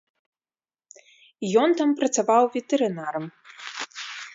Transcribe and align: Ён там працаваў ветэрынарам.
Ён 1.65 1.69
там 1.83 1.89
працаваў 2.01 2.43
ветэрынарам. 2.57 3.25